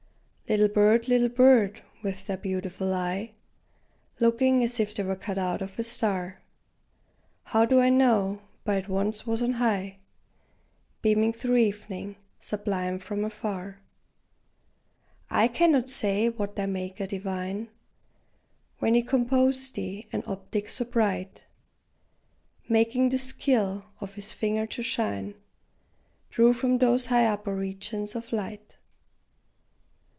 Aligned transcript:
Little 0.49 0.67
bird, 0.67 1.07
little 1.07 1.29
bird, 1.29 1.81
with 2.03 2.27
thy 2.27 2.35
beautiful 2.35 2.93
eye. 2.93 3.31
Looking 4.19 4.65
as 4.65 4.81
if 4.81 4.93
't 4.93 5.01
were 5.03 5.15
cut 5.15 5.37
out 5.37 5.61
of 5.61 5.79
a 5.79 5.83
star, 5.83 6.41
How 7.45 7.63
do 7.65 7.79
I 7.79 7.87
know 7.87 8.41
but 8.65 8.75
it 8.75 8.89
once 8.89 9.25
was 9.25 9.41
on 9.41 9.53
high, 9.53 9.99
Beaming 11.01 11.31
through 11.31 11.55
evening, 11.55 12.17
sublime 12.41 12.99
from 12.99 13.23
afar? 13.23 13.79
I 15.29 15.47
cannot 15.47 15.89
say 15.89 16.27
what 16.27 16.57
thy 16.57 16.65
Maker 16.65 17.07
divine, 17.07 17.69
When 18.79 18.93
he 18.93 19.03
composed 19.03 19.75
thee 19.75 20.09
an 20.11 20.21
optic 20.27 20.67
so 20.67 20.83
bright, 20.83 21.45
Making 22.67 23.07
the 23.07 23.17
skill 23.17 23.85
of 24.01 24.15
his 24.15 24.33
finger 24.33 24.65
to 24.67 24.83
shine, 24.83 25.35
Drew 26.29 26.51
from 26.51 26.79
those 26.79 27.05
high 27.05 27.25
upper 27.27 27.55
regions 27.55 28.15
of 28.17 28.33
light. 28.33 28.75